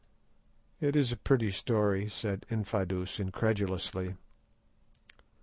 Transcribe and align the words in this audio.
"It 0.79 0.95
is 0.95 1.11
a 1.11 1.15
pretty 1.15 1.51
story," 1.51 2.09
said 2.09 2.47
Infadoos 2.49 3.19
incredulously. 3.19 4.15